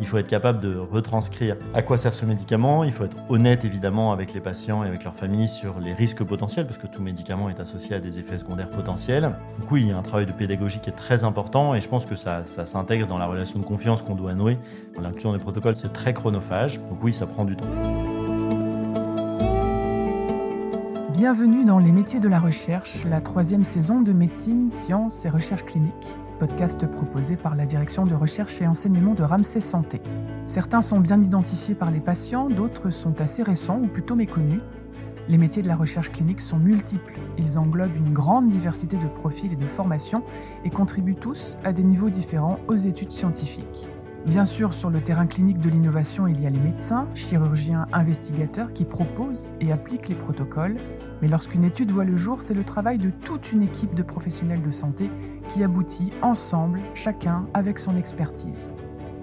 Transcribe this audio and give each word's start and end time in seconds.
il 0.00 0.06
faut 0.06 0.18
être 0.18 0.28
capable 0.28 0.60
de 0.60 0.76
retranscrire 0.76 1.56
à 1.74 1.82
quoi 1.82 1.98
sert 1.98 2.14
ce 2.14 2.24
médicament, 2.24 2.84
il 2.84 2.92
faut 2.92 3.04
être 3.04 3.16
honnête 3.28 3.64
évidemment 3.64 4.12
avec 4.12 4.32
les 4.32 4.40
patients 4.40 4.84
et 4.84 4.88
avec 4.88 5.04
leurs 5.04 5.14
familles 5.14 5.48
sur 5.48 5.80
les 5.80 5.92
risques 5.92 6.22
potentiels, 6.22 6.66
parce 6.66 6.78
que 6.78 6.86
tout 6.86 7.02
médicament 7.02 7.50
est 7.50 7.60
associé 7.60 7.96
à 7.96 8.00
des 8.00 8.18
effets 8.18 8.38
secondaires 8.38 8.70
potentiels. 8.70 9.34
Donc 9.58 9.70
oui, 9.70 9.82
il 9.82 9.88
y 9.88 9.92
a 9.92 9.98
un 9.98 10.02
travail 10.02 10.26
de 10.26 10.32
pédagogie 10.32 10.80
qui 10.80 10.90
est 10.90 10.94
très 10.94 11.24
important 11.24 11.74
et 11.74 11.80
je 11.80 11.88
pense 11.88 12.06
que 12.06 12.16
ça, 12.16 12.42
ça 12.44 12.66
s'intègre 12.66 13.06
dans 13.06 13.18
la 13.18 13.26
relation 13.26 13.58
de 13.58 13.64
confiance 13.64 14.02
qu'on 14.02 14.14
doit 14.14 14.34
nouer. 14.34 14.58
L'inclusion 15.00 15.32
des 15.32 15.38
protocoles, 15.38 15.76
c'est 15.76 15.92
très 15.92 16.12
chronophage, 16.12 16.78
donc 16.88 17.02
oui, 17.02 17.12
ça 17.12 17.26
prend 17.26 17.44
du 17.44 17.56
temps. 17.56 17.66
Bienvenue 21.12 21.64
dans 21.64 21.80
Les 21.80 21.90
métiers 21.90 22.20
de 22.20 22.28
la 22.28 22.38
recherche, 22.38 23.04
la 23.04 23.20
troisième 23.20 23.64
saison 23.64 24.00
de 24.00 24.12
médecine, 24.12 24.70
sciences 24.70 25.26
et 25.26 25.28
recherche 25.28 25.64
clinique 25.64 26.16
podcast 26.38 26.86
proposé 26.86 27.36
par 27.36 27.56
la 27.56 27.66
direction 27.66 28.06
de 28.06 28.14
recherche 28.14 28.62
et 28.62 28.66
enseignement 28.66 29.14
de 29.14 29.22
Ramsey 29.22 29.60
Santé. 29.60 30.00
Certains 30.46 30.82
sont 30.82 31.00
bien 31.00 31.20
identifiés 31.20 31.74
par 31.74 31.90
les 31.90 32.00
patients, 32.00 32.48
d'autres 32.48 32.90
sont 32.90 33.20
assez 33.20 33.42
récents 33.42 33.78
ou 33.78 33.88
plutôt 33.88 34.14
méconnus. 34.14 34.60
Les 35.28 35.36
métiers 35.36 35.62
de 35.62 35.68
la 35.68 35.76
recherche 35.76 36.10
clinique 36.10 36.40
sont 36.40 36.58
multiples. 36.58 37.18
Ils 37.36 37.58
englobent 37.58 37.96
une 37.96 38.12
grande 38.12 38.48
diversité 38.48 38.96
de 38.96 39.08
profils 39.08 39.52
et 39.52 39.56
de 39.56 39.66
formations 39.66 40.22
et 40.64 40.70
contribuent 40.70 41.16
tous 41.16 41.56
à 41.64 41.72
des 41.72 41.84
niveaux 41.84 42.10
différents 42.10 42.58
aux 42.68 42.76
études 42.76 43.12
scientifiques. 43.12 43.88
Bien 44.24 44.46
sûr, 44.46 44.74
sur 44.74 44.90
le 44.90 45.00
terrain 45.00 45.26
clinique 45.26 45.58
de 45.58 45.68
l'innovation, 45.68 46.26
il 46.26 46.40
y 46.40 46.46
a 46.46 46.50
les 46.50 46.58
médecins, 46.60 47.08
chirurgiens, 47.14 47.86
investigateurs 47.92 48.72
qui 48.72 48.84
proposent 48.84 49.54
et 49.60 49.72
appliquent 49.72 50.08
les 50.08 50.14
protocoles, 50.14 50.76
mais 51.22 51.28
lorsqu'une 51.28 51.64
étude 51.64 51.90
voit 51.90 52.04
le 52.04 52.16
jour, 52.16 52.40
c'est 52.40 52.54
le 52.54 52.64
travail 52.64 52.98
de 52.98 53.10
toute 53.10 53.52
une 53.52 53.62
équipe 53.62 53.94
de 53.94 54.02
professionnels 54.02 54.62
de 54.62 54.70
santé 54.70 55.10
qui 55.48 55.64
aboutit 55.64 56.12
ensemble, 56.22 56.80
chacun 56.94 57.46
avec 57.54 57.78
son 57.78 57.96
expertise. 57.96 58.70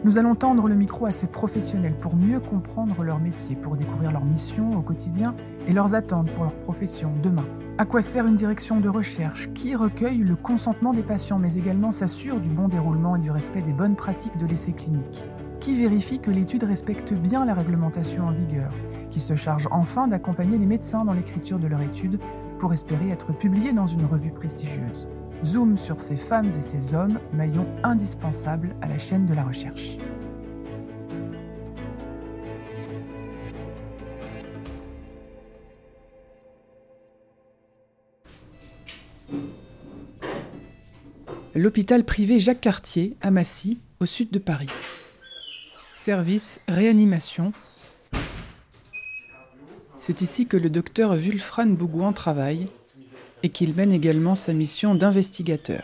Nous 0.04 0.20
allons 0.20 0.36
tendre 0.36 0.68
le 0.68 0.76
micro 0.76 1.08
à 1.08 1.12
ces 1.12 1.26
professionnels 1.26 1.98
pour 2.00 2.16
mieux 2.16 2.40
comprendre 2.40 3.04
leur 3.04 3.20
métier, 3.20 3.56
pour 3.56 3.76
découvrir 3.76 4.12
leur 4.12 4.24
mission 4.24 4.72
au 4.78 4.82
quotidien 4.82 5.34
et 5.68 5.74
leurs 5.74 5.96
attentes 5.96 6.32
pour 6.32 6.44
leur 6.44 6.54
profession 6.54 7.12
demain. 7.24 7.46
À 7.80 7.86
quoi 7.86 8.04
sert 8.04 8.28
une 8.28 8.36
direction 8.36 8.80
de 8.80 8.88
recherche 8.88 9.50
Qui 9.56 9.74
recueille 9.74 10.20
le 10.20 10.36
consentement 10.36 10.94
des 10.94 11.02
patients 11.02 11.40
mais 11.40 11.56
également 11.56 11.92
s'assure 11.92 12.40
du 12.40 12.50
bon 12.50 12.68
déroulement 12.68 13.16
et 13.16 13.20
du 13.20 13.32
respect 13.32 13.64
des 13.64 13.74
bonnes 13.74 13.96
pratiques 13.96 14.38
de 14.38 14.46
l'essai 14.46 14.74
clinique? 14.74 15.26
Qui 15.60 15.76
vérifie 15.76 16.20
que 16.20 16.30
l'étude 16.30 16.66
respecte 16.66 17.14
bien 17.14 17.44
la 17.44 17.56
réglementation 17.56 18.28
en 18.28 18.32
vigueur? 18.32 18.72
Qui 19.16 19.22
se 19.22 19.38
charge 19.38 19.70
enfin 19.72 20.10
d'accompagner 20.10 20.58
les 20.58 20.66
médecins 20.66 21.06
dans 21.06 21.14
l'écriture 21.14 21.58
de 21.58 21.68
leur 21.68 21.82
étude 21.82 22.20
pour 22.60 22.74
espérer 22.74 23.12
être 23.12 23.32
publiée 23.32 23.72
dans 23.72 23.88
une 23.88 24.04
revue 24.04 24.32
prestigieuse 24.32 25.08
zoom 25.42 25.78
sur 25.78 26.02
ces 26.02 26.18
femmes 26.18 26.48
et 26.48 26.62
ces 26.62 26.94
hommes, 26.94 27.22
maillons 27.32 27.66
indispensables 27.84 28.76
à 28.82 28.88
la 28.88 28.98
chaîne 28.98 29.26
de 29.26 29.34
la 29.34 29.46
recherche. 29.46 29.98
L'hôpital 41.54 42.04
privé 42.04 42.42
Jacques 42.42 42.60
Cartier 42.60 43.16
à 43.22 43.32
Massy, 43.32 43.80
au 44.02 44.06
sud 44.06 44.30
de 44.32 44.40
Paris. 44.40 44.68
Service 45.96 46.60
réanimation. 46.68 47.54
C'est 50.08 50.22
ici 50.22 50.46
que 50.46 50.56
le 50.56 50.70
docteur 50.70 51.14
Wulfran 51.14 51.66
Bougouin 51.66 52.14
travaille, 52.14 52.68
et 53.42 53.50
qu'il 53.50 53.74
mène 53.74 53.92
également 53.92 54.36
sa 54.36 54.54
mission 54.54 54.94
d'investigateur. 54.94 55.82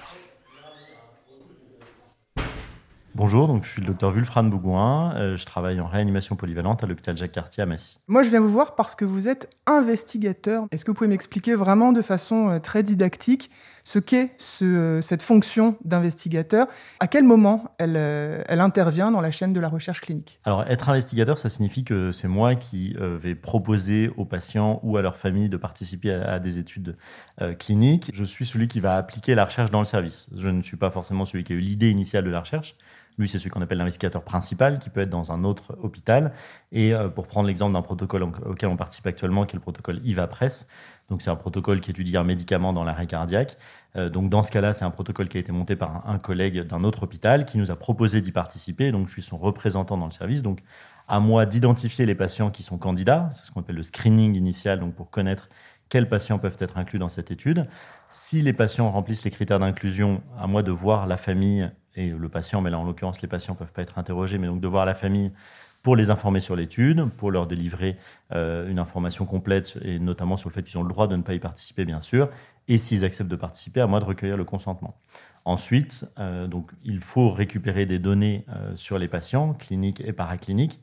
Bonjour, 3.16 3.47
donc 3.47 3.66
je 3.66 3.69
suis 3.69 3.81
le 3.81 3.88
docteur 3.88 4.11
Wulfran 4.11 4.44
Bougouin, 4.44 5.16
euh, 5.16 5.38
je 5.38 5.45
travaille 5.47 5.81
en 5.81 5.88
réanimation 5.88 6.36
polyvalente 6.36 6.83
à 6.83 6.88
l'hôpital 6.88 7.17
Jacques 7.17 7.31
Cartier 7.31 7.63
à 7.63 7.66
Massy. 7.66 7.97
Moi 8.07 8.22
je 8.22 8.29
viens 8.29 8.40
vous 8.40 8.47
voir 8.47 8.75
parce 8.75 8.94
que 8.94 9.06
vous 9.06 9.28
êtes 9.28 9.50
investigateur. 9.66 10.66
Est-ce 10.69 10.85
que 10.85 10.91
vous 10.91 10.96
pouvez 10.96 11.09
m'expliquer 11.09 11.56
vraiment 11.56 11.91
de 11.91 12.03
façon 12.03 12.50
euh, 12.50 12.59
très 12.59 12.84
didactique 12.84 13.50
ce 13.84 14.00
qu'est 14.00 14.31
ce, 14.38 15.00
cette 15.02 15.24
fonction 15.24 15.75
d'investigateur 15.84 16.68
À 17.00 17.08
quel 17.08 17.24
moment 17.24 17.66
elle, 17.78 17.96
euh, 17.97 18.44
elle, 18.47 18.59
intervient 18.59 19.12
dans 19.12 19.22
la 19.22 19.31
chaîne 19.31 19.53
de 19.53 19.59
la 19.59 19.69
recherche 19.69 20.02
clinique? 20.02 20.40
Alors 20.44 20.64
être 20.68 20.90
investigateur, 20.90 21.38
ça 21.38 21.50
signifie 21.50 21.84
que 21.84 22.12
c'est 22.12 22.28
moi 22.28 22.56
qui 22.56 22.96
vais 23.00 23.36
proposer 23.36 24.09
aux 24.18 24.25
patients 24.25 24.80
ou 24.84 24.97
à 24.97 25.02
leur 25.02 25.18
famille 25.18 25.50
de 25.50 25.58
participer 25.58 26.12
à 26.12 26.40
des 26.40 26.59
études 26.59 26.96
cliniques. 27.59 28.12
Je 28.14 28.24
suis 28.24 28.46
celui 28.46 28.68
qui 28.68 28.80
va 28.80 28.96
appliquer 28.96 29.36
la 29.36 29.46
recherche 29.46 29.72
dans 29.72 29.80
le 29.80 29.86
service. 29.86 30.30
Je 30.36 30.50
ne 30.50 30.62
suis 30.62 30.78
pas 30.78 30.91
forcément 30.91 31.25
celui 31.25 31.44
qui 31.44 31.53
a 31.53 31.56
eu 31.56 31.59
l'idée 31.59 31.90
initiale 31.90 32.24
de 32.24 32.30
la 32.30 32.40
recherche. 32.40 32.75
Lui, 33.22 33.30
c'est 33.30 33.38
celui 33.38 33.52
qu'on 33.52 33.62
appelle 33.62 33.78
l'investigateur 33.78 34.24
principal, 34.24 34.80
qui 34.80 34.90
peut 34.90 35.02
être 35.02 35.12
dans 35.12 35.32
un 35.32 35.44
autre 35.44 35.78
hôpital. 35.84 36.34
Et 36.72 36.96
euh, 36.96 37.08
pour 37.08 37.28
prendre 37.28 37.48
l'exemple 37.48 37.74
d'un 37.74 37.84
protocole 37.84 38.24
auquel 38.24 38.68
on 38.68 38.76
participe 38.76 39.06
actuellement, 39.06 39.46
qui 39.46 39.56
est 39.56 39.59
le 39.59 39.62
protocole 39.62 40.02
IVA-Press, 40.04 40.68
donc 41.12 41.22
c'est 41.22 41.30
un 41.30 41.36
protocole 41.36 41.82
qui 41.82 41.92
étudie 41.92 42.18
un 42.18 42.24
médicament 42.24 42.74
dans 42.74 42.84
l'arrêt 42.84 43.06
cardiaque. 43.06 43.58
Euh, 43.96 44.09
donc 44.09 44.30
dans 44.30 44.42
ce 44.42 44.52
cas-là, 44.52 44.74
c'est 44.74 44.86
un 44.86 44.90
protocole 44.90 45.28
qui 45.28 45.38
a 45.38 45.40
été 45.40 45.52
monté 45.52 45.76
par 45.76 46.09
un, 46.09 46.18
collègue 46.18 46.62
d'un 46.62 46.84
autre 46.84 47.04
hôpital 47.04 47.46
qui 47.46 47.59
nous 47.59 47.70
a 47.70 47.76
proposé 47.76 48.22
d'y 48.22 48.32
participer. 48.32 48.92
Donc 48.92 49.08
je 49.08 49.14
suis 49.14 49.22
son 49.22 49.38
représentant 49.38 49.98
dans 49.98 50.06
le 50.06 50.12
service. 50.12 50.42
Donc 50.42 50.64
à 51.08 51.20
moi 51.20 51.46
d'identifier 51.46 52.08
les 52.08 52.16
patients 52.16 52.50
qui 52.50 52.64
sont 52.64 52.80
candidats, 52.80 53.30
c'est 53.30 53.46
ce 53.46 53.52
qu'on 53.52 53.59
appelle 53.59 53.76
le 53.76 53.84
screening 53.84 54.36
initial, 54.36 54.80
donc 54.80 54.96
pour 54.96 55.12
connaître 55.12 55.50
quels 55.90 56.08
patients 56.08 56.40
peuvent 56.40 56.58
être 56.59 56.78
inclus 56.78 56.98
dans 56.98 57.09
cette 57.09 57.30
étude. 57.30 57.68
Si 58.08 58.42
les 58.42 58.53
patients 58.53 58.90
remplissent 58.90 59.26
les 59.26 59.32
critères 59.32 59.59
d'inclusion, 59.59 60.24
à 60.40 60.48
moi 60.48 60.64
de 60.64 60.72
voir 60.72 61.06
la 61.06 61.18
famille 61.18 61.70
et 61.96 62.09
le 62.09 62.29
patient, 62.29 62.62
mais 62.62 62.69
là 62.69 62.79
en 62.79 62.84
l'occurrence 62.84 63.22
les 63.22 63.28
patients 63.28 63.53
ne 63.53 63.59
peuvent 63.59 63.74
pas 63.74 63.81
être 63.81 63.97
interrogés, 63.97 64.38
mais 64.38 64.47
donc 64.47 64.62
de 64.62 64.68
voir 64.68 64.85
la 64.85 64.94
famille 64.94 65.31
pour 65.84 65.96
les 65.96 66.09
informer 66.09 66.40
sur 66.40 66.56
l'étude, 66.56 67.09
pour 67.18 67.31
leur 67.31 67.47
délivrer 67.47 67.97
euh, 68.34 68.69
une 68.69 68.79
information 68.79 69.25
complète 69.25 69.78
et 69.84 70.00
notamment 70.00 70.38
sur 70.38 70.50
le 70.50 70.53
fait 70.53 70.63
qu'ils 70.63 70.78
ont 70.78 70.84
le 70.84 70.90
droit 70.90 71.07
de 71.07 71.16
ne 71.16 71.24
pas 71.24 71.34
y 71.34 71.40
participer 71.40 71.85
bien 71.85 72.02
sûr, 72.02 72.29
et 72.68 72.78
s'ils 72.78 73.03
acceptent 73.03 73.31
de 73.31 73.35
participer, 73.35 73.81
à 73.81 73.88
moi 73.88 74.00
de 74.00 74.06
recueillir 74.06 74.38
le 74.38 74.46
consentement. 74.46 74.96
Ensuite, 75.44 76.06
euh, 76.19 76.47
donc 76.47 76.72
il 76.84 77.00
faut 77.00 77.31
récupérer 77.31 77.85
des 77.85 78.00
données 78.00 78.46
euh, 78.50 78.75
sur 78.75 79.00
les 79.00 79.08
patients, 79.08 79.53
cliniques 79.53 80.02
et 80.06 80.13
paracliniques. 80.13 80.79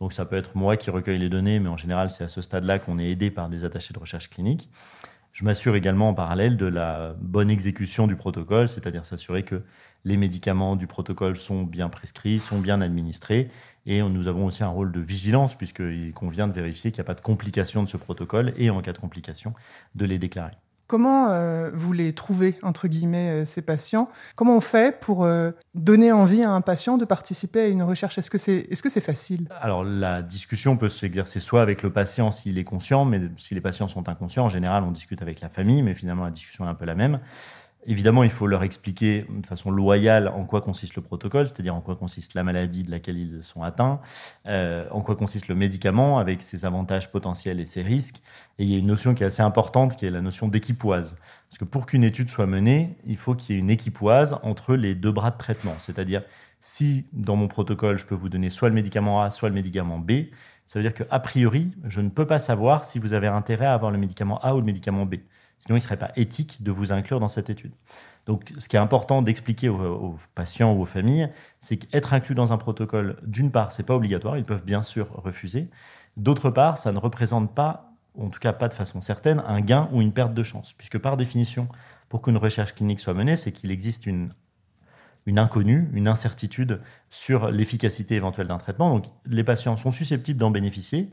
Donc 0.00 0.12
ça 0.12 0.24
peut 0.24 0.36
être 0.36 0.56
moi 0.56 0.76
qui 0.76 0.90
recueille 0.90 1.18
les 1.18 1.28
données, 1.30 1.60
mais 1.60 1.68
en 1.68 1.76
général 1.76 2.10
c'est 2.10 2.24
à 2.24 2.28
ce 2.28 2.42
stade-là 2.42 2.78
qu'on 2.78 2.98
est 2.98 3.08
aidé 3.08 3.30
par 3.30 3.48
des 3.48 3.64
attachés 3.64 3.94
de 3.94 3.98
recherche 3.98 4.28
clinique. 4.28 4.68
Je 5.32 5.46
m'assure 5.46 5.76
également 5.76 6.10
en 6.10 6.14
parallèle 6.14 6.58
de 6.58 6.66
la 6.66 7.14
bonne 7.18 7.48
exécution 7.48 8.06
du 8.06 8.16
protocole, 8.16 8.68
c'est-à-dire 8.68 9.06
s'assurer 9.06 9.44
que 9.44 9.62
les 10.04 10.16
médicaments 10.16 10.76
du 10.76 10.86
protocole 10.86 11.36
sont 11.36 11.62
bien 11.62 11.88
prescrits, 11.88 12.38
sont 12.38 12.58
bien 12.58 12.80
administrés. 12.80 13.48
Et 13.86 14.02
nous 14.02 14.28
avons 14.28 14.46
aussi 14.46 14.62
un 14.62 14.68
rôle 14.68 14.92
de 14.92 15.00
vigilance, 15.00 15.54
puisqu'il 15.54 16.12
convient 16.12 16.48
de 16.48 16.52
vérifier 16.52 16.90
qu'il 16.90 17.00
n'y 17.00 17.06
a 17.06 17.12
pas 17.12 17.14
de 17.14 17.20
complications 17.20 17.82
de 17.82 17.88
ce 17.88 17.96
protocole 17.96 18.52
et 18.56 18.70
en 18.70 18.80
cas 18.80 18.92
de 18.92 18.98
complications, 18.98 19.54
de 19.94 20.04
les 20.04 20.18
déclarer. 20.18 20.56
Comment 20.92 21.30
euh, 21.30 21.70
vous 21.72 21.94
les 21.94 22.12
trouvez, 22.12 22.54
entre 22.62 22.86
guillemets, 22.86 23.30
euh, 23.30 23.44
ces 23.46 23.62
patients? 23.62 24.10
Comment 24.36 24.56
on 24.56 24.60
fait 24.60 25.00
pour 25.00 25.24
euh, 25.24 25.52
donner 25.74 26.12
envie 26.12 26.42
à 26.42 26.50
un 26.50 26.60
patient 26.60 26.98
de 26.98 27.06
participer 27.06 27.60
à 27.62 27.68
une 27.68 27.82
recherche? 27.82 28.18
Est-ce 28.18 28.30
que 28.30 28.36
c'est 28.36 28.66
est 28.70 28.74
-ce 28.74 28.88
c'est 28.90 29.00
facile? 29.00 29.48
Alors, 29.62 29.84
la 29.84 30.20
discussion 30.20 30.76
peut 30.76 30.90
s'exercer 30.90 31.40
soit 31.40 31.62
avec 31.62 31.82
le 31.82 31.90
patient 31.90 32.30
s'il 32.30 32.58
est 32.58 32.64
conscient, 32.64 33.06
mais 33.06 33.22
si 33.38 33.54
les 33.54 33.62
patients 33.62 33.88
sont 33.88 34.06
inconscients, 34.10 34.44
en 34.44 34.50
général, 34.50 34.84
on 34.84 34.90
discute 34.90 35.22
avec 35.22 35.40
la 35.40 35.48
famille, 35.48 35.80
mais 35.80 35.94
finalement, 35.94 36.24
la 36.24 36.30
discussion 36.30 36.66
est 36.66 36.68
un 36.68 36.74
peu 36.74 36.84
la 36.84 36.94
même. 36.94 37.20
Évidemment, 37.84 38.22
il 38.22 38.30
faut 38.30 38.46
leur 38.46 38.62
expliquer 38.62 39.26
de 39.28 39.44
façon 39.44 39.70
loyale 39.70 40.28
en 40.28 40.44
quoi 40.44 40.60
consiste 40.60 40.94
le 40.94 41.02
protocole, 41.02 41.48
c'est-à-dire 41.48 41.74
en 41.74 41.80
quoi 41.80 41.96
consiste 41.96 42.34
la 42.34 42.44
maladie 42.44 42.84
de 42.84 42.92
laquelle 42.92 43.18
ils 43.18 43.42
sont 43.42 43.62
atteints, 43.62 44.00
euh, 44.46 44.86
en 44.92 45.00
quoi 45.00 45.16
consiste 45.16 45.48
le 45.48 45.56
médicament 45.56 46.18
avec 46.18 46.42
ses 46.42 46.64
avantages 46.64 47.10
potentiels 47.10 47.58
et 47.58 47.66
ses 47.66 47.82
risques. 47.82 48.22
Et 48.58 48.64
il 48.64 48.70
y 48.70 48.76
a 48.76 48.78
une 48.78 48.86
notion 48.86 49.14
qui 49.14 49.24
est 49.24 49.26
assez 49.26 49.42
importante, 49.42 49.96
qui 49.96 50.06
est 50.06 50.10
la 50.10 50.20
notion 50.20 50.46
d'équipoise. 50.46 51.16
Parce 51.48 51.58
que 51.58 51.64
pour 51.64 51.86
qu'une 51.86 52.04
étude 52.04 52.30
soit 52.30 52.46
menée, 52.46 52.96
il 53.04 53.16
faut 53.16 53.34
qu'il 53.34 53.56
y 53.56 53.58
ait 53.58 53.60
une 53.60 53.70
équipoise 53.70 54.38
entre 54.44 54.76
les 54.76 54.94
deux 54.94 55.10
bras 55.10 55.32
de 55.32 55.38
traitement. 55.38 55.74
C'est-à-dire, 55.78 56.22
si 56.60 57.06
dans 57.12 57.34
mon 57.34 57.48
protocole, 57.48 57.98
je 57.98 58.04
peux 58.04 58.14
vous 58.14 58.28
donner 58.28 58.48
soit 58.48 58.68
le 58.68 58.76
médicament 58.76 59.22
A, 59.22 59.30
soit 59.30 59.48
le 59.48 59.56
médicament 59.56 59.98
B, 59.98 60.12
ça 60.68 60.78
veut 60.78 60.82
dire 60.88 60.94
qu'a 60.94 61.18
priori, 61.18 61.74
je 61.84 62.00
ne 62.00 62.08
peux 62.08 62.26
pas 62.26 62.38
savoir 62.38 62.84
si 62.84 62.98
vous 62.98 63.12
avez 63.12 63.26
intérêt 63.26 63.66
à 63.66 63.74
avoir 63.74 63.90
le 63.90 63.98
médicament 63.98 64.40
A 64.42 64.54
ou 64.54 64.58
le 64.58 64.64
médicament 64.64 65.04
B. 65.04 65.16
Sinon, 65.62 65.76
il 65.76 65.78
ne 65.78 65.84
serait 65.84 65.96
pas 65.96 66.10
éthique 66.16 66.64
de 66.64 66.72
vous 66.72 66.90
inclure 66.90 67.20
dans 67.20 67.28
cette 67.28 67.48
étude. 67.48 67.70
Donc, 68.26 68.52
ce 68.58 68.68
qui 68.68 68.74
est 68.74 68.80
important 68.80 69.22
d'expliquer 69.22 69.68
aux, 69.68 70.16
patients 70.34 70.72
ou 70.72 70.82
aux 70.82 70.86
familles, 70.86 71.28
c'est 71.60 71.76
qu'être 71.76 72.14
inclus 72.14 72.34
dans 72.34 72.52
un 72.52 72.58
protocole, 72.58 73.16
d'une 73.24 73.52
part, 73.52 73.70
c'est 73.70 73.84
pas 73.84 73.94
obligatoire, 73.94 74.36
ils 74.36 74.44
peuvent 74.44 74.64
bien 74.64 74.82
sûr 74.82 75.08
refuser. 75.12 75.68
D'autre 76.16 76.50
part, 76.50 76.78
ça 76.78 76.90
ne 76.90 76.98
représente 76.98 77.54
pas, 77.54 77.92
en 78.18 78.28
tout 78.28 78.40
cas 78.40 78.52
pas 78.52 78.66
de 78.66 78.74
façon 78.74 79.00
certaine, 79.00 79.40
un 79.46 79.60
gain 79.60 79.88
ou 79.92 80.02
une 80.02 80.12
perte 80.12 80.34
de 80.34 80.42
chance, 80.42 80.72
puisque 80.72 80.98
par 80.98 81.16
définition, 81.16 81.68
pour 82.08 82.22
qu'une 82.22 82.38
recherche 82.38 82.74
clinique 82.74 82.98
soit 82.98 83.14
menée, 83.14 83.36
c'est 83.36 83.52
qu'il 83.52 83.70
existe 83.70 84.06
une 84.06 84.30
une 85.24 85.38
inconnue, 85.38 85.88
une 85.92 86.08
incertitude 86.08 86.80
sur 87.08 87.52
l'efficacité 87.52 88.16
éventuelle 88.16 88.48
d'un 88.48 88.58
traitement. 88.58 88.92
Donc 88.92 89.06
les 89.24 89.44
patients 89.44 89.76
sont 89.76 89.92
susceptibles 89.92 90.40
d'en 90.40 90.50
bénéficier 90.50 91.12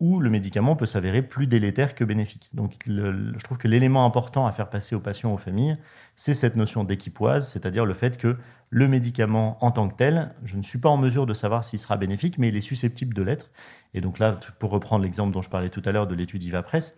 où 0.00 0.18
le 0.18 0.30
médicament 0.30 0.76
peut 0.76 0.86
s'avérer 0.86 1.22
plus 1.22 1.46
délétère 1.46 1.94
que 1.94 2.04
bénéfique. 2.04 2.48
Donc 2.54 2.74
je 2.86 3.44
trouve 3.44 3.58
que 3.58 3.68
l'élément 3.68 4.04
important 4.04 4.46
à 4.46 4.52
faire 4.52 4.70
passer 4.70 4.94
aux 4.94 5.00
patients, 5.00 5.32
aux 5.32 5.38
familles, 5.38 5.76
c'est 6.16 6.34
cette 6.34 6.56
notion 6.56 6.84
d'équipoise, 6.84 7.48
c'est-à-dire 7.48 7.84
le 7.84 7.94
fait 7.94 8.16
que 8.16 8.36
le 8.70 8.88
médicament 8.88 9.58
en 9.64 9.70
tant 9.70 9.88
que 9.88 9.94
tel, 9.94 10.34
je 10.44 10.56
ne 10.56 10.62
suis 10.62 10.78
pas 10.78 10.88
en 10.88 10.96
mesure 10.96 11.26
de 11.26 11.34
savoir 11.34 11.64
s'il 11.64 11.78
sera 11.78 11.96
bénéfique, 11.96 12.38
mais 12.38 12.48
il 12.48 12.56
est 12.56 12.62
susceptible 12.62 13.14
de 13.14 13.22
l'être. 13.22 13.50
Et 13.94 14.00
donc 14.00 14.18
là, 14.18 14.40
pour 14.58 14.70
reprendre 14.70 15.04
l'exemple 15.04 15.32
dont 15.32 15.42
je 15.42 15.50
parlais 15.50 15.68
tout 15.68 15.82
à 15.84 15.92
l'heure 15.92 16.06
de 16.06 16.14
l'étude 16.14 16.42
IVAPRESS, 16.42 16.94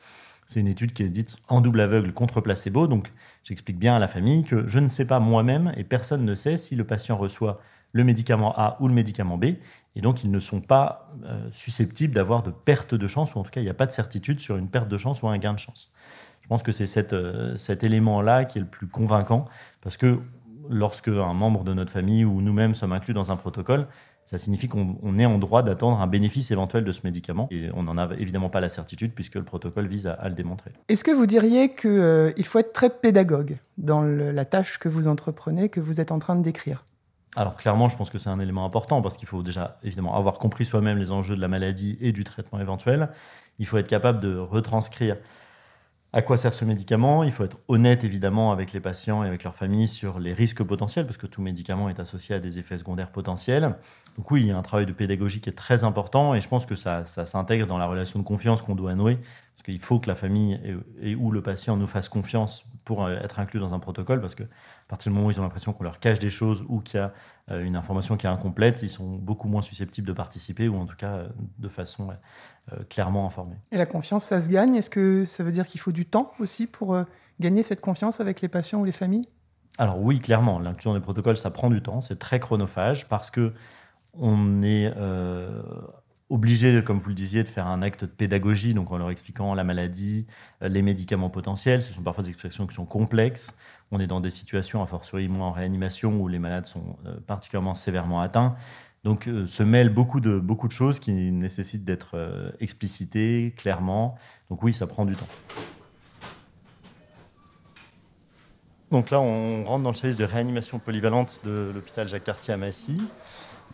c'est 0.46 0.60
une 0.60 0.68
étude 0.68 0.92
qui 0.92 1.02
est 1.02 1.08
dite 1.08 1.38
en 1.48 1.60
double 1.60 1.80
aveugle 1.80 2.12
contre 2.12 2.40
placebo. 2.40 2.86
Donc, 2.86 3.12
j'explique 3.44 3.78
bien 3.78 3.96
à 3.96 3.98
la 3.98 4.08
famille 4.08 4.44
que 4.44 4.66
je 4.68 4.78
ne 4.80 4.88
sais 4.88 5.06
pas 5.06 5.20
moi-même 5.20 5.72
et 5.76 5.84
personne 5.84 6.24
ne 6.24 6.34
sait 6.34 6.56
si 6.56 6.76
le 6.76 6.84
patient 6.84 7.16
reçoit 7.16 7.60
le 7.92 8.04
médicament 8.04 8.54
A 8.56 8.76
ou 8.80 8.88
le 8.88 8.94
médicament 8.94 9.38
B. 9.38 9.44
Et 9.94 10.00
donc, 10.00 10.24
ils 10.24 10.30
ne 10.30 10.40
sont 10.40 10.60
pas 10.60 11.12
euh, 11.24 11.48
susceptibles 11.52 12.14
d'avoir 12.14 12.42
de 12.42 12.50
perte 12.50 12.94
de 12.94 13.06
chance, 13.06 13.34
ou 13.34 13.38
en 13.38 13.42
tout 13.42 13.50
cas, 13.50 13.60
il 13.60 13.64
n'y 13.64 13.70
a 13.70 13.74
pas 13.74 13.86
de 13.86 13.92
certitude 13.92 14.40
sur 14.40 14.56
une 14.56 14.68
perte 14.68 14.88
de 14.88 14.96
chance 14.96 15.22
ou 15.22 15.28
un 15.28 15.38
gain 15.38 15.52
de 15.52 15.58
chance. 15.58 15.92
Je 16.40 16.48
pense 16.48 16.62
que 16.62 16.72
c'est 16.72 17.12
euh, 17.12 17.56
cet 17.56 17.84
élément-là 17.84 18.44
qui 18.44 18.58
est 18.58 18.62
le 18.62 18.66
plus 18.66 18.88
convaincant, 18.88 19.44
parce 19.80 19.96
que 19.96 20.18
lorsque 20.68 21.08
un 21.08 21.34
membre 21.34 21.64
de 21.64 21.74
notre 21.74 21.92
famille 21.92 22.24
ou 22.24 22.40
nous-mêmes 22.40 22.74
sommes 22.74 22.92
inclus 22.92 23.14
dans 23.14 23.30
un 23.30 23.36
protocole, 23.36 23.86
ça 24.24 24.38
signifie 24.38 24.68
qu'on 24.68 25.18
est 25.18 25.26
en 25.26 25.38
droit 25.38 25.62
d'attendre 25.62 26.00
un 26.00 26.06
bénéfice 26.06 26.50
éventuel 26.52 26.84
de 26.84 26.92
ce 26.92 27.00
médicament. 27.04 27.48
Et 27.50 27.70
on 27.74 27.82
n'en 27.82 27.98
a 27.98 28.14
évidemment 28.14 28.50
pas 28.50 28.60
la 28.60 28.68
certitude 28.68 29.12
puisque 29.14 29.34
le 29.34 29.42
protocole 29.42 29.88
vise 29.88 30.06
à, 30.06 30.28
le 30.28 30.34
démontrer. 30.34 30.70
Est-ce 30.88 31.02
que 31.02 31.10
vous 31.10 31.26
diriez 31.26 31.74
qu'il 31.74 31.90
euh, 31.90 32.42
faut 32.44 32.60
être 32.60 32.72
très 32.72 32.90
pédagogue 32.90 33.58
dans 33.78 34.02
la 34.02 34.44
tâche 34.44 34.78
que 34.78 34.88
vous 34.88 35.08
entreprenez, 35.08 35.68
que 35.68 35.80
vous 35.80 36.00
êtes 36.00 36.12
en 36.12 36.20
train 36.20 36.36
de 36.36 36.42
décrire? 36.42 36.84
Alors 37.36 37.56
clairement, 37.56 37.88
je 37.88 37.96
pense 37.96 38.10
que 38.10 38.18
c'est 38.18 38.28
un 38.28 38.40
élément 38.40 38.64
important 38.64 39.00
parce 39.00 39.16
qu'il 39.16 39.26
faut 39.26 39.42
déjà 39.42 39.78
évidemment 39.82 40.16
avoir 40.16 40.38
compris 40.38 40.64
soi-même 40.64 40.98
les 40.98 41.10
enjeux 41.10 41.34
de 41.34 41.40
la 41.40 41.48
maladie 41.48 41.96
et 42.00 42.12
du 42.12 42.24
traitement 42.24 42.60
éventuel. 42.60 43.08
Il 43.58 43.66
faut 43.66 43.78
être 43.78 43.88
capable 43.88 44.20
de 44.20 44.36
retranscrire 44.36 45.16
à 46.14 46.20
quoi 46.20 46.36
sert 46.36 46.52
ce 46.52 46.66
médicament 46.66 47.24
Il 47.24 47.32
faut 47.32 47.44
être 47.44 47.60
honnête 47.68 48.04
évidemment 48.04 48.52
avec 48.52 48.74
les 48.74 48.80
patients 48.80 49.24
et 49.24 49.26
avec 49.26 49.44
leurs 49.44 49.54
familles 49.54 49.88
sur 49.88 50.18
les 50.18 50.34
risques 50.34 50.62
potentiels, 50.62 51.06
parce 51.06 51.16
que 51.16 51.26
tout 51.26 51.40
médicament 51.40 51.88
est 51.88 52.00
associé 52.00 52.34
à 52.34 52.38
des 52.38 52.58
effets 52.58 52.76
secondaires 52.76 53.10
potentiels. 53.10 53.76
Donc 54.18 54.30
oui, 54.30 54.42
il 54.42 54.46
y 54.48 54.50
a 54.50 54.58
un 54.58 54.62
travail 54.62 54.84
de 54.84 54.92
pédagogie 54.92 55.40
qui 55.40 55.48
est 55.48 55.54
très 55.54 55.84
important, 55.84 56.34
et 56.34 56.42
je 56.42 56.48
pense 56.48 56.66
que 56.66 56.74
ça, 56.74 57.06
ça 57.06 57.24
s'intègre 57.24 57.66
dans 57.66 57.78
la 57.78 57.86
relation 57.86 58.18
de 58.18 58.24
confiance 58.24 58.60
qu'on 58.60 58.74
doit 58.74 58.94
nouer, 58.94 59.18
parce 59.62 59.74
qu'il 59.76 59.78
faut 59.78 60.00
que 60.00 60.08
la 60.08 60.16
famille 60.16 60.60
et, 61.00 61.14
ou 61.14 61.30
le 61.30 61.40
patient 61.40 61.76
nous 61.76 61.86
fasse 61.86 62.08
confiance 62.08 62.64
pour 62.84 63.04
euh, 63.04 63.16
être 63.18 63.38
inclus 63.38 63.60
dans 63.60 63.74
un 63.74 63.78
protocole, 63.78 64.20
parce 64.20 64.34
que 64.34 64.42
à 64.42 64.46
partir 64.88 65.12
du 65.12 65.14
moment 65.14 65.28
où 65.28 65.30
ils 65.30 65.38
ont 65.38 65.44
l'impression 65.44 65.72
qu'on 65.72 65.84
leur 65.84 66.00
cache 66.00 66.18
des 66.18 66.30
choses 66.30 66.64
ou 66.68 66.80
qu'il 66.80 66.98
y 66.98 67.02
a 67.02 67.12
euh, 67.50 67.62
une 67.62 67.76
information 67.76 68.16
qui 68.16 68.26
est 68.26 68.30
incomplète, 68.30 68.82
ils 68.82 68.90
sont 68.90 69.16
beaucoup 69.16 69.46
moins 69.46 69.62
susceptibles 69.62 70.08
de 70.08 70.12
participer, 70.12 70.66
ou 70.66 70.76
en 70.76 70.86
tout 70.86 70.96
cas 70.96 71.12
euh, 71.12 71.28
de 71.58 71.68
façon 71.68 72.08
clairement 72.88 73.26
informée. 73.26 73.56
Et 73.70 73.76
la 73.76 73.86
confiance, 73.86 74.24
ça 74.24 74.40
se 74.40 74.48
gagne? 74.48 74.76
Est-ce 74.76 74.90
que 74.90 75.24
ça 75.26 75.42
veut 75.44 75.52
dire 75.52 75.66
qu'il 75.66 75.80
faut 75.80 75.92
du 75.92 76.06
temps 76.06 76.32
aussi 76.38 76.66
pour 76.66 76.96
gagner 77.40 77.62
cette 77.62 77.80
confiance 77.80 78.20
avec 78.20 78.40
les 78.40 78.48
patients 78.48 78.80
ou 78.80 78.84
les 78.84 78.92
familles? 78.92 79.28
Alors 79.78 80.00
oui, 80.00 80.20
clairement, 80.20 80.58
l'inclusion 80.58 80.94
des 80.94 81.00
protocoles, 81.00 81.36
ça 81.36 81.50
prend 81.50 81.70
du 81.70 81.82
temps, 81.82 82.00
c'est 82.00 82.18
très 82.18 82.38
chronophage 82.40 83.08
parce 83.08 83.30
que 83.30 83.52
on 84.14 84.62
est 84.62 84.92
obligé, 86.32 86.82
comme 86.82 86.98
vous 86.98 87.10
le 87.10 87.14
disiez, 87.14 87.44
de 87.44 87.48
faire 87.48 87.66
un 87.66 87.82
acte 87.82 88.04
de 88.04 88.10
pédagogie, 88.10 88.72
donc 88.72 88.90
en 88.90 88.96
leur 88.96 89.10
expliquant 89.10 89.52
la 89.54 89.64
maladie, 89.64 90.26
euh, 90.62 90.68
les 90.68 90.80
médicaments 90.80 91.28
potentiels. 91.28 91.82
Ce 91.82 91.92
sont 91.92 92.02
parfois 92.02 92.24
des 92.24 92.30
expressions 92.30 92.66
qui 92.66 92.74
sont 92.74 92.86
complexes. 92.86 93.58
On 93.90 94.00
est 94.00 94.06
dans 94.06 94.20
des 94.20 94.30
situations, 94.30 94.82
à 94.82 94.86
fortiori 94.86 95.28
moins 95.28 95.48
en 95.48 95.52
réanimation, 95.52 96.18
où 96.18 96.28
les 96.28 96.38
malades 96.38 96.64
sont 96.64 96.96
euh, 97.04 97.20
particulièrement 97.26 97.74
sévèrement 97.74 98.22
atteints. 98.22 98.56
Donc 99.04 99.28
euh, 99.28 99.46
se 99.46 99.62
mêlent 99.62 99.92
beaucoup 99.92 100.20
de, 100.20 100.38
beaucoup 100.38 100.68
de 100.68 100.72
choses 100.72 101.00
qui 101.00 101.12
nécessitent 101.12 101.84
d'être 101.84 102.54
explicitées 102.60 103.52
clairement. 103.58 104.16
Donc 104.48 104.62
oui, 104.62 104.72
ça 104.72 104.86
prend 104.86 105.04
du 105.04 105.14
temps. 105.14 105.28
Donc 108.90 109.10
là, 109.10 109.20
on 109.20 109.64
rentre 109.64 109.82
dans 109.82 109.90
le 109.90 109.96
service 109.96 110.16
de 110.16 110.24
réanimation 110.24 110.78
polyvalente 110.78 111.40
de 111.44 111.72
l'hôpital 111.74 112.08
Jacques 112.08 112.24
Cartier 112.24 112.54
à 112.54 112.56
Massy. 112.56 113.00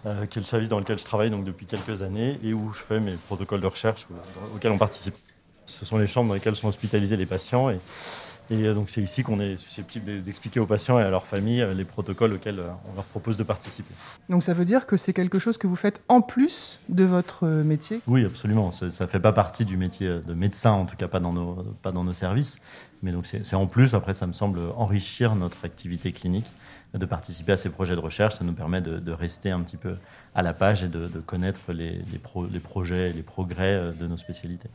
Euh, 0.07 0.27
qui 0.27 0.39
est 0.39 0.43
le 0.43 0.47
service 0.47 0.69
dans 0.69 0.79
lequel 0.79 0.97
je 0.97 1.05
travaille 1.05 1.31
donc, 1.31 1.45
depuis 1.45 1.67
quelques 1.67 2.03
années 2.03 2.39
et 2.45 2.55
où 2.55 2.73
je 2.73 2.81
fais 2.81 3.01
mes 3.01 3.15
protocoles 3.15 3.61
de 3.61 3.67
recherche 3.67 4.07
auxquels 4.55 4.71
on 4.71 4.79
participe. 4.79 5.15
Ce 5.67 5.85
sont 5.85 5.99
les 5.99 6.07
chambres 6.07 6.29
dans 6.29 6.35
lesquelles 6.35 6.55
sont 6.55 6.69
hospitalisés 6.69 7.17
les 7.17 7.27
patients 7.27 7.69
et, 7.69 7.79
et 8.51 8.65
euh, 8.65 8.75
donc 8.75 8.91
c'est 8.91 9.03
ici 9.03 9.23
qu'on 9.23 9.41
est 9.41 9.57
susceptible 9.57 10.23
d'expliquer 10.23 10.61
aux 10.61 10.67
patients 10.67 10.99
et 10.99 11.03
à 11.03 11.11
leurs 11.11 11.27
familles 11.27 11.63
euh, 11.63 11.75
les 11.75 11.85
protocoles 11.85 12.33
auxquels 12.33 12.63
on 12.91 12.95
leur 12.95 13.05
propose 13.05 13.37
de 13.37 13.43
participer. 13.43 13.95
Donc 14.29 14.43
ça 14.43 14.55
veut 14.55 14.65
dire 14.65 14.87
que 14.87 14.97
c'est 14.97 15.13
quelque 15.13 15.39
chose 15.39 15.59
que 15.59 15.67
vous 15.67 15.77
faites 15.77 16.01
en 16.09 16.21
plus 16.21 16.81
de 16.89 17.05
votre 17.05 17.47
métier? 17.47 18.01
Oui, 18.07 18.25
absolument. 18.25 18.71
Ça 18.71 18.87
ne 18.87 19.09
fait 19.09 19.21
pas 19.21 19.33
partie 19.33 19.65
du 19.65 19.77
métier 19.77 20.09
de 20.09 20.35
médecin, 20.35 20.73
en 20.73 20.87
tout 20.87 20.97
cas 20.97 21.09
pas 21.09 21.21
dans 21.21 21.33
nos, 21.33 21.55
pas 21.83 21.93
dans 21.93 22.05
nos 22.05 22.13
services. 22.13 22.61
Mais 23.03 23.13
donc 23.13 23.27
c'est 23.27 23.55
en 23.55 23.67
plus, 23.67 23.95
après 23.95 24.15
ça 24.15 24.27
me 24.27 24.33
semble 24.33 24.61
enrichir 24.77 25.37
notre 25.37 25.65
activité 25.65 26.13
clinique 26.13 26.53
de 26.95 27.07
participer 27.07 27.53
à 27.53 27.57
ces 27.57 27.71
projets 27.71 27.95
de 27.95 28.01
recherche. 28.01 28.37
Ça 28.37 28.45
nous 28.45 28.53
permet 28.53 28.81
de, 28.81 29.13
rester 29.13 29.51
un 29.51 29.61
petit 29.61 29.77
peu 29.77 29.97
à 30.35 30.43
la 30.43 30.53
page 30.53 30.85
et 30.85 30.89
de, 30.89 31.09
connaître 31.21 31.73
les, 31.73 32.03
les, 32.13 32.61
projets 32.61 33.11
et 33.11 33.13
les 33.13 33.23
progrès 33.23 33.75
euh, 33.75 33.93
de 33.93 34.07
nos 34.07 34.17
spécialités. 34.17 34.69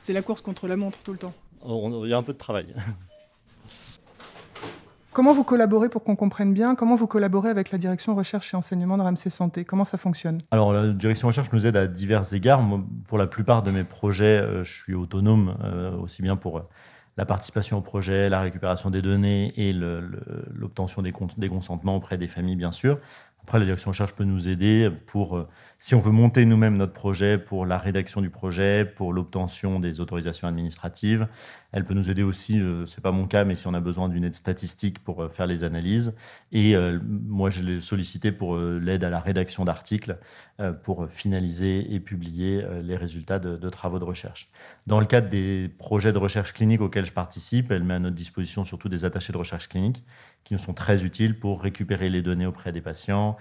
C'est 0.00 0.12
la 0.12 0.22
course 0.22 0.40
contre 0.40 0.68
la 0.68 0.76
montre 0.76 0.98
tout 1.04 1.12
le 1.12 1.18
temps? 1.18 1.34
Il 1.66 2.08
y 2.08 2.14
a 2.14 2.18
un 2.18 2.22
peu 2.22 2.32
de 2.32 2.38
travail. 2.38 2.74
Comment 5.12 5.32
vous 5.32 5.42
collaborez 5.42 5.88
pour 5.88 6.04
qu'on 6.04 6.14
comprenne 6.14 6.52
bien 6.52 6.76
Comment 6.76 6.94
vous 6.94 7.08
collaborez 7.08 7.50
avec 7.50 7.72
la 7.72 7.78
direction 7.78 8.14
recherche 8.14 8.54
et 8.54 8.56
enseignement 8.56 8.96
de 8.96 9.02
Ramsey 9.02 9.30
Santé 9.30 9.64
Comment 9.64 9.84
ça 9.84 9.98
fonctionne 9.98 10.42
Alors, 10.52 10.72
la 10.72 10.92
direction 10.92 11.26
recherche 11.26 11.50
nous 11.52 11.66
aide 11.66 11.76
à 11.76 11.88
divers 11.88 12.32
égards. 12.34 12.62
pour 13.08 13.18
la 13.18 13.26
plupart 13.26 13.64
de 13.64 13.72
mes 13.72 13.82
projets, 13.82 14.38
euh, 14.38 14.62
je 14.62 14.72
suis 14.72 14.94
autonome, 14.94 15.56
euh, 15.64 15.90
aussi 15.96 16.22
bien 16.22 16.36
pour 16.36 16.68
la 17.16 17.26
participation 17.26 17.78
au 17.78 17.80
projet, 17.80 18.28
la 18.28 18.40
récupération 18.40 18.90
des 18.90 19.02
données 19.02 19.52
et 19.56 19.72
l'obtention 19.72 21.02
des, 21.02 21.12
des 21.36 21.48
consentements 21.48 21.96
auprès 21.96 22.16
des 22.16 22.28
familles, 22.28 22.54
bien 22.54 22.70
sûr. 22.70 23.00
Après, 23.48 23.60
la 23.60 23.64
direction 23.64 23.92
recherche 23.92 24.12
peut 24.12 24.24
nous 24.24 24.50
aider 24.50 24.90
pour, 25.06 25.38
euh, 25.38 25.48
si 25.78 25.94
on 25.94 26.00
veut 26.00 26.10
monter 26.10 26.44
nous-mêmes 26.44 26.76
notre 26.76 26.92
projet, 26.92 27.38
pour 27.38 27.64
la 27.64 27.78
rédaction 27.78 28.20
du 28.20 28.28
projet, 28.28 28.84
pour 28.84 29.14
l'obtention 29.14 29.80
des 29.80 30.00
autorisations 30.00 30.46
administratives. 30.46 31.26
Elle 31.72 31.84
peut 31.84 31.94
nous 31.94 32.10
aider 32.10 32.22
aussi, 32.22 32.60
euh, 32.60 32.84
c'est 32.84 33.00
pas 33.00 33.10
mon 33.10 33.26
cas, 33.26 33.46
mais 33.46 33.56
si 33.56 33.66
on 33.66 33.72
a 33.72 33.80
besoin 33.80 34.10
d'une 34.10 34.24
aide 34.24 34.34
statistique 34.34 34.98
pour 34.98 35.22
euh, 35.22 35.28
faire 35.30 35.46
les 35.46 35.64
analyses. 35.64 36.14
Et 36.52 36.76
moi, 37.06 37.48
je 37.48 37.62
l'ai 37.62 37.80
sollicité 37.80 38.32
pour 38.32 38.58
l'aide 38.58 39.02
à 39.02 39.08
la 39.08 39.20
rédaction 39.20 39.64
d'articles 39.64 40.18
pour 40.82 41.08
finaliser 41.08 41.94
et 41.94 42.00
publier 42.00 42.64
les 42.82 42.96
résultats 42.96 43.38
de, 43.38 43.56
de, 43.56 43.68
travaux 43.68 43.98
de 43.98 44.04
recherche. 44.04 44.50
Dans 44.86 45.00
le 45.00 45.06
cadre 45.06 45.28
des 45.28 45.70
projets 45.78 46.12
de 46.12 46.18
recherche 46.18 46.52
clinique 46.52 46.80
auxquels 46.80 47.06
je 47.06 47.12
participe, 47.12 47.70
elle 47.70 47.84
met 47.84 47.94
à 47.94 47.98
notre 47.98 48.16
disposition 48.16 48.64
surtout 48.64 48.88
des 48.88 49.04
attachés 49.04 49.32
de 49.32 49.38
recherche 49.38 49.68
clinique 49.68 50.02
qui 50.44 50.54
nous 50.54 50.58
sont 50.58 50.74
très 50.74 51.04
utiles 51.04 51.38
pour 51.38 51.62
récupérer 51.62 52.08
les 52.08 52.22
données 52.22 52.46
auprès 52.46 52.72
des 52.72 52.80
patients, 52.80 53.36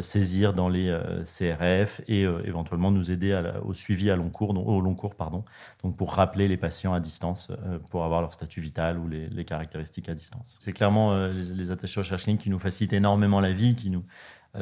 saisir 0.00 0.52
dans 0.52 0.68
les 0.68 0.88
euh, 0.88 1.24
CRF 1.24 2.00
et 2.08 2.24
euh, 2.24 2.42
éventuellement 2.44 2.90
nous 2.90 3.10
aider 3.10 3.38
au 3.64 3.74
suivi 3.74 4.10
à 4.10 4.16
long 4.16 4.30
cours, 4.30 4.50
au 4.50 4.80
long 4.80 4.94
cours 4.94 5.14
pardon, 5.14 5.44
donc 5.82 5.96
pour 5.96 6.14
rappeler 6.14 6.48
les 6.48 6.56
patients 6.56 6.94
à 6.94 7.00
distance 7.00 7.52
pour 7.90 8.04
avoir 8.04 8.20
leur 8.20 8.32
statut 8.32 8.60
vital 8.60 8.98
ou 8.98 9.08
les, 9.08 9.44
caractéristiques 9.44 10.08
à 10.08 10.14
distance. 10.14 10.56
C'est 10.60 10.72
clairement 10.72 11.26
les, 11.28 11.70
attachés 11.70 11.96
de 11.96 12.00
recherche 12.00 12.24
clinique 12.24 12.42
qui 12.42 12.50
nous 12.50 12.58
facilitent 12.58 12.92
énormément 12.92 13.40
la 13.40 13.52
vie, 13.52 13.74
qui 13.74 13.90
nous 13.90 14.04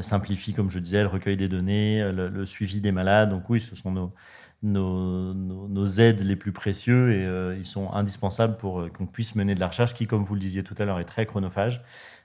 simplifient, 0.01 0.55
comme 0.55 0.71
je 0.71 0.79
disais, 0.79 1.03
le 1.03 1.09
recueil 1.09 1.37
des 1.37 1.49
données, 1.49 2.11
le, 2.13 2.47
suivi 2.47 2.81
des 2.81 2.93
malades. 2.93 3.31
Donc 3.31 3.51
oui, 3.51 3.61
ce 3.61 3.75
sont 3.75 4.11
nos, 4.63 5.87
aides 5.99 6.21
les 6.21 6.37
plus 6.37 6.53
précieux 6.53 7.13
et 7.13 7.59
ils 7.59 7.65
sont 7.65 7.93
indispensables 7.93 8.57
pour 8.57 8.91
qu'on 8.93 9.07
puisse 9.07 9.35
mener 9.35 9.55
de 9.55 9.61
la 9.61 9.69
recherche 9.69 9.95
qui, 9.95 10.07
comme 10.07 10.25
vous 10.25 10.35
le 10.35 10.41
disiez 10.41 10.63
tout 10.63 10.75
à 10.79 10.85
l'heure, 10.85 11.01
est 11.01 11.05
très 11.05 11.27
chronophage 11.27 11.83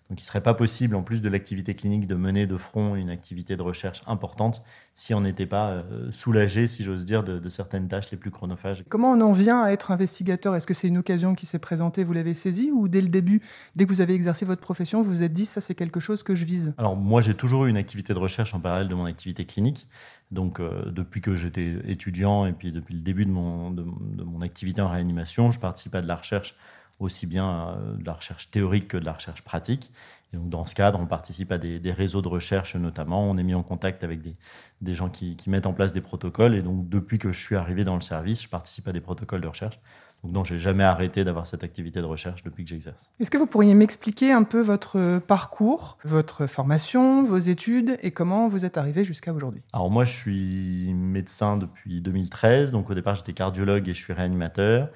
donc 0.09 0.19
il 0.19 0.23
ne 0.23 0.27
serait 0.27 0.43
pas 0.43 0.53
possible, 0.53 0.95
en 0.95 1.01
plus 1.01 1.21
de 1.21 1.29
l'activité 1.29 1.75
clinique, 1.75 2.07
de 2.07 2.15
mener 2.15 2.45
de 2.45 2.57
front 2.57 2.95
une 2.95 3.09
activité 3.09 3.55
de 3.55 3.61
recherche 3.61 4.01
importante 4.05 4.61
si 4.93 5.13
on 5.13 5.21
n'était 5.21 5.45
pas 5.45 5.69
euh, 5.69 6.11
soulagé, 6.11 6.67
si 6.67 6.83
j'ose 6.83 7.05
dire, 7.05 7.23
de, 7.23 7.49
certaines 7.49 7.87
tâches 7.87 8.11
les 8.11 8.17
plus 8.17 8.29
chronophages. 8.29 8.83
Comment 8.89 9.11
on 9.11 9.21
en 9.21 9.31
vient 9.31 9.63
à 9.63 9.71
être 9.71 9.91
investigateur? 9.91 10.55
Est-ce 10.55 10.67
que 10.67 10.73
c'est 10.73 10.89
une 10.89 10.97
occasion 10.97 11.35
qui 11.35 11.45
s'est 11.45 11.59
présentée, 11.59 12.03
vous 12.03 12.13
l'avez 12.13 12.33
saisie, 12.33 12.69
ou 12.71 12.87
dès 12.89 13.01
le 13.01 13.07
début, 13.07 13.41
dès 13.75 13.85
que 13.85 13.89
vous 13.89 14.01
avez 14.01 14.13
exercé 14.13 14.45
votre 14.45 14.61
profession, 14.61 15.01
vous 15.01 15.09
vous 15.09 15.23
êtes 15.23 15.33
dit, 15.33 15.45
ça 15.45 15.61
c'est 15.61 15.75
quelque 15.75 15.99
chose 15.99 16.21
que 16.21 16.35
je 16.35 16.43
vise? 16.43 16.73
Alors 16.77 16.97
moi 16.97 17.21
j'ai 17.21 17.33
toujours 17.33 17.65
eu 17.65 17.69
une 17.69 17.77
activité 17.77 18.13
de 18.13 18.19
recherche 18.19 18.53
en 18.53 18.59
parallèle 18.59 18.89
de 18.89 18.95
mon 18.95 19.05
activité 19.05 19.45
clinique. 19.45 19.87
Donc 20.31 20.59
euh, 20.59 20.91
depuis 20.91 21.21
que 21.21 21.35
j'étais 21.35 21.75
étudiant 21.85 22.45
et 22.45 22.53
puis 22.53 22.71
depuis 22.71 22.93
le 22.93 23.01
début 23.01 23.25
de 23.25 23.31
mon, 23.31 23.71
de 23.71 23.83
mon 24.23 24.41
activité 24.41 24.81
en 24.81 24.89
réanimation, 24.89 25.51
je 25.51 25.59
participe 25.59 25.95
à 25.95 26.01
de 26.01 26.07
la 26.07 26.15
recherche 26.15 26.55
aussi 27.03 27.27
bien 27.27 27.69
euh, 27.69 27.95
de 27.97 28.05
la 28.05 28.13
recherche 28.13 28.49
théorique 28.49 28.87
que 28.87 28.97
de 28.97 29.05
la 29.05 29.13
recherche 29.13 29.41
pratique. 29.43 29.91
Et 30.33 30.37
donc, 30.37 30.49
dans 30.49 30.65
ce 30.65 30.73
cadre, 30.73 30.99
on 30.99 31.05
participe 31.05 31.51
à 31.51 31.57
des, 31.57 31.91
réseaux 31.91 32.21
de 32.21 32.27
recherche 32.27 32.75
notamment. 32.75 33.29
On 33.29 33.37
est 33.37 33.43
mis 33.43 33.53
en 33.53 33.61
contact 33.63 34.03
avec 34.03 34.21
des, 34.21 34.35
des 34.81 34.95
gens 34.95 35.09
qui, 35.09 35.35
qui, 35.35 35.49
mettent 35.49 35.67
en 35.67 35.73
place 35.73 35.93
des 35.93 36.01
protocoles. 36.01 36.55
Et 36.55 36.63
donc, 36.63 36.89
depuis 36.89 37.19
que 37.19 37.31
je 37.31 37.39
suis 37.39 37.55
arrivé 37.55 37.83
dans 37.83 37.95
le 37.95 38.01
service, 38.01 38.41
je 38.41 38.49
participe 38.49 38.87
à 38.87 38.91
des 38.91 39.01
protocoles 39.01 39.41
de 39.41 39.47
recherche. 39.47 39.79
Donc 40.23 40.31
non, 40.31 40.43
j'ai 40.45 40.57
jamais 40.57 40.85
arrêté 40.85 41.25
d'avoir 41.25 41.45
cette 41.45 41.63
activité 41.65 41.99
de 41.99 42.05
recherche 42.05 42.43
depuis 42.43 42.63
que 42.63 42.69
j'exerce. 42.69 43.11
Est-ce 43.19 43.29
que 43.29 43.37
vous 43.37 43.45
pourriez 43.45 43.73
m'expliquer 43.73 44.31
un 44.31 44.43
peu 44.43 44.61
votre 44.61 45.19
parcours, 45.19 45.97
votre 46.05 46.47
formation, 46.47 47.23
vos 47.23 47.37
études 47.37 47.97
et 48.01 48.11
comment 48.11 48.47
vous 48.47 48.63
êtes 48.63 48.77
arrivé 48.77 49.03
jusqu'à 49.03 49.33
aujourd'hui? 49.33 49.61
Alors 49.73 49.91
moi, 49.91 50.05
je 50.05 50.13
suis 50.13 50.93
médecin 50.93 51.57
depuis 51.57 51.99
2013. 51.99 52.71
Donc 52.71 52.89
au 52.89 52.93
départ, 52.93 53.15
j'étais 53.15 53.33
cardiologue 53.33 53.89
et 53.89 53.93
je 53.93 53.99
suis 53.99 54.13
réanimateur. 54.13 54.89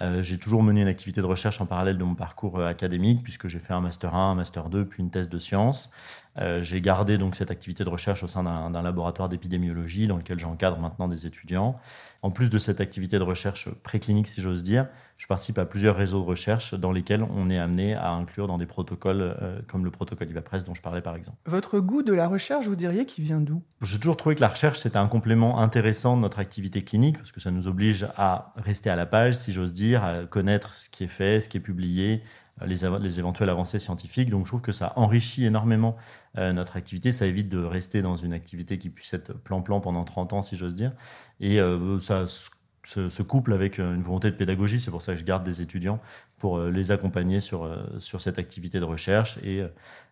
Euh, 0.00 0.22
j'ai 0.22 0.38
toujours 0.38 0.62
mené 0.62 0.80
une 0.80 0.88
activité 0.88 1.20
de 1.20 1.26
recherche 1.26 1.60
en 1.60 1.66
parallèle 1.66 1.98
de 1.98 2.04
mon 2.04 2.14
parcours 2.14 2.58
euh, 2.58 2.66
académique, 2.66 3.22
puisque 3.22 3.48
j'ai 3.48 3.58
fait 3.58 3.74
un 3.74 3.80
master 3.80 4.14
1, 4.14 4.32
un 4.32 4.34
master 4.34 4.70
2, 4.70 4.86
puis 4.86 5.02
une 5.02 5.10
thèse 5.10 5.28
de 5.28 5.38
sciences. 5.38 5.90
Euh, 6.38 6.62
j'ai 6.62 6.80
gardé 6.80 7.18
donc 7.18 7.34
cette 7.34 7.50
activité 7.50 7.84
de 7.84 7.90
recherche 7.90 8.22
au 8.22 8.26
sein 8.26 8.42
d'un 8.42 8.82
laboratoire 8.82 9.28
d'épidémiologie 9.28 10.06
dans 10.06 10.16
lequel 10.16 10.38
j'encadre 10.38 10.78
maintenant 10.78 11.08
des 11.08 11.26
étudiants. 11.26 11.78
En 12.22 12.30
plus 12.30 12.48
de 12.48 12.56
cette 12.56 12.80
activité 12.80 13.18
de 13.18 13.22
recherche 13.22 13.68
préclinique, 13.82 14.28
si 14.28 14.40
j'ose 14.40 14.62
dire, 14.62 14.86
je 15.18 15.26
participe 15.26 15.58
à 15.58 15.66
plusieurs 15.66 15.94
réseaux 15.94 16.20
de 16.20 16.26
recherche 16.26 16.72
dans 16.72 16.90
lesquels 16.90 17.22
on 17.22 17.50
est 17.50 17.58
amené 17.58 17.94
à 17.94 18.10
inclure 18.12 18.46
dans 18.46 18.56
des 18.56 18.64
protocoles 18.66 19.36
comme 19.68 19.84
le 19.84 19.90
protocole 19.90 20.30
IVAPRES 20.30 20.62
dont 20.64 20.74
je 20.74 20.80
parlais 20.80 21.02
par 21.02 21.16
exemple. 21.16 21.36
Votre 21.46 21.80
goût 21.80 22.02
de 22.02 22.14
la 22.14 22.28
recherche, 22.28 22.66
vous 22.66 22.76
diriez 22.76 23.06
qu'il 23.06 23.24
vient 23.24 23.40
d'où? 23.40 23.62
J'ai 23.82 23.98
toujours 23.98 24.16
trouvé 24.16 24.34
que 24.34 24.40
la 24.40 24.48
recherche, 24.48 24.78
c'était 24.78 24.96
un 24.96 25.08
complément 25.08 25.60
intéressant 25.60 26.16
de 26.16 26.22
notre 26.22 26.38
activité 26.38 26.82
clinique, 26.82 27.18
parce 27.18 27.32
que 27.32 27.40
ça 27.40 27.50
nous 27.50 27.66
oblige 27.66 28.06
à 28.16 28.52
rester 28.56 28.88
à 28.88 28.96
la 28.96 29.06
page, 29.06 29.34
si 29.34 29.52
j'ose 29.52 29.72
dire, 29.72 29.81
à 29.96 30.24
connaître 30.26 30.74
ce 30.74 30.88
qui 30.88 31.04
est 31.04 31.08
fait, 31.08 31.40
ce 31.40 31.48
qui 31.48 31.56
est 31.56 31.60
publié, 31.60 32.22
les, 32.66 32.76
les, 33.00 33.18
éventuelles 33.18 33.50
avancées 33.50 33.78
scientifiques. 33.78 34.30
Donc 34.30 34.46
je 34.46 34.50
trouve 34.50 34.62
que 34.62 34.72
ça 34.72 34.92
enrichit 34.96 35.44
énormément 35.44 35.96
euh, 36.38 36.52
notre 36.52 36.76
activité. 36.76 37.12
Ça 37.12 37.26
évite 37.26 37.48
de 37.48 37.62
rester 37.62 38.02
dans 38.02 38.16
une 38.16 38.32
activité 38.32 38.78
qui 38.78 38.90
puisse 38.90 39.12
être 39.14 39.34
plan-plan 39.34 39.80
pendant 39.80 40.04
30 40.04 40.32
ans, 40.32 40.42
si 40.42 40.56
j'ose 40.56 40.74
dire. 40.74 40.92
Et 41.40 41.60
euh, 41.60 41.98
ça 42.00 42.26
se, 42.26 43.22
couple 43.22 43.52
avec 43.52 43.78
euh, 43.78 43.94
une 43.94 44.02
volonté 44.02 44.30
de 44.30 44.36
pédagogie. 44.36 44.80
C'est 44.80 44.90
pour 44.90 45.02
ça 45.02 45.12
que 45.12 45.18
je 45.18 45.24
garde 45.24 45.44
des 45.44 45.62
étudiants 45.62 46.00
pour 46.38 46.60
les 46.60 46.90
accompagner 46.90 47.40
sur 47.40 47.70
cette 48.18 48.36
activité 48.36 48.80
de 48.80 48.84
recherche 48.84 49.38
et 49.44 49.62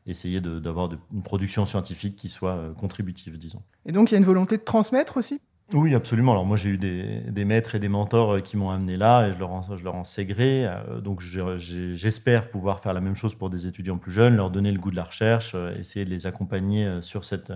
essayer 0.06 0.40
d'avoir 0.40 0.88
une 1.12 1.24
production 1.24 1.66
scientifique 1.66 2.14
qui 2.14 2.28
soit 2.28 2.72
contributive, 2.78 3.36
disons. 3.36 3.60
Et 3.84 3.90
donc 3.90 4.10
il 4.10 4.12
y 4.12 4.14
a 4.14 4.18
une 4.18 4.24
volonté 4.24 4.56
de 4.56 4.62
transmettre 4.62 5.16
aussi? 5.16 5.40
Oui, 5.72 5.94
absolument. 5.94 6.32
Alors 6.32 6.46
moi, 6.46 6.56
j'ai 6.56 6.70
eu 6.70 6.78
des, 6.78 7.44
maîtres 7.44 7.76
et 7.76 7.78
des 7.78 7.88
mentors 7.88 8.32
euh, 8.32 8.40
qui 8.40 8.56
m'ont 8.56 8.70
amené 8.70 8.96
là 8.96 9.28
et 9.28 9.32
je 9.32 9.38
leur 9.38 9.94
en, 9.94 10.04
sais 10.04 10.24
gré. 10.24 10.66
Euh, 10.66 11.00
donc 11.00 11.20
j'espère 11.20 12.50
pouvoir 12.50 12.80
faire 12.80 12.92
la 12.92 13.00
même 13.00 13.14
chose 13.14 13.34
pour 13.34 13.50
des 13.50 13.66
étudiants 13.66 13.96
plus 13.96 14.10
jeunes, 14.10 14.36
leur 14.36 14.50
donner 14.50 14.72
le 14.72 14.80
goût 14.80 14.90
de 14.90 14.96
la 14.96 15.04
recherche, 15.04 15.52
euh, 15.54 15.78
essayer 15.78 16.04
de 16.04 16.10
les 16.10 16.26
accompagner 16.26 16.88
sur 17.02 17.24
cette, 17.24 17.52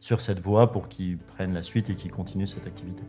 sur 0.00 0.20
cette 0.20 0.40
voie 0.40 0.72
pour 0.72 0.88
qu'ils 0.88 1.18
prennent 1.18 1.52
la 1.52 1.62
suite 1.62 1.90
et 1.90 1.94
qu'ils 1.94 2.10
continuent 2.10 2.46
cette 2.46 2.66
activité. 2.66 3.02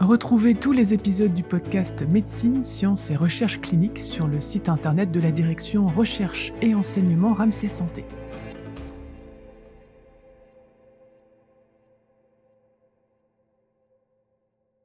Retrouvez 0.00 0.54
tous 0.54 0.72
les 0.72 0.92
épisodes 0.92 1.32
du 1.32 1.42
podcast 1.42 2.04
Médecine, 2.06 2.62
Sciences 2.62 3.10
et 3.10 3.16
Recherche 3.16 3.60
cliniques 3.62 3.98
sur 3.98 4.28
le 4.28 4.40
site 4.40 4.68
internet 4.68 5.10
de 5.10 5.20
la 5.20 5.32
direction 5.32 5.86
Recherche 5.86 6.52
et 6.60 6.74
Enseignement 6.74 7.32
Ramsey 7.32 7.68
Santé. 7.68 8.04